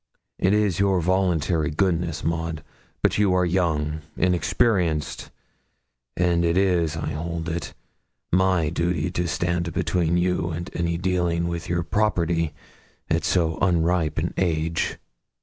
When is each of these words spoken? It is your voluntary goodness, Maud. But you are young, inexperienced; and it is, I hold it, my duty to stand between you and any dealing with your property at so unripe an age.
It 0.39 0.51
is 0.51 0.79
your 0.79 0.99
voluntary 0.99 1.69
goodness, 1.69 2.23
Maud. 2.23 2.63
But 3.03 3.19
you 3.19 3.33
are 3.35 3.45
young, 3.45 4.01
inexperienced; 4.17 5.29
and 6.17 6.43
it 6.43 6.57
is, 6.57 6.97
I 6.97 7.11
hold 7.11 7.47
it, 7.47 7.75
my 8.31 8.69
duty 8.69 9.11
to 9.11 9.27
stand 9.27 9.71
between 9.73 10.17
you 10.17 10.49
and 10.49 10.71
any 10.73 10.97
dealing 10.97 11.47
with 11.47 11.69
your 11.69 11.83
property 11.83 12.51
at 13.11 13.23
so 13.23 13.59
unripe 13.61 14.17
an 14.17 14.33
age. 14.37 14.97